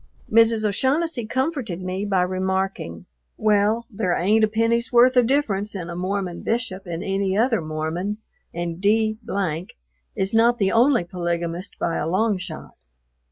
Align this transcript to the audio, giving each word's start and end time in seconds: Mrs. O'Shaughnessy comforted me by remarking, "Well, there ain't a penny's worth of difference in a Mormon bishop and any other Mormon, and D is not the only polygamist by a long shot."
Mrs. 0.31 0.65
O'Shaughnessy 0.65 1.27
comforted 1.27 1.79
me 1.79 2.05
by 2.05 2.23
remarking, 2.23 3.05
"Well, 3.37 3.85
there 3.91 4.17
ain't 4.17 4.43
a 4.43 4.47
penny's 4.47 4.91
worth 4.91 5.15
of 5.15 5.27
difference 5.27 5.75
in 5.75 5.91
a 5.91 5.95
Mormon 5.95 6.41
bishop 6.41 6.87
and 6.87 7.03
any 7.03 7.37
other 7.37 7.61
Mormon, 7.61 8.17
and 8.51 8.81
D 8.81 9.19
is 10.15 10.33
not 10.33 10.57
the 10.57 10.71
only 10.71 11.03
polygamist 11.03 11.77
by 11.77 11.97
a 11.97 12.09
long 12.09 12.39
shot." 12.39 12.77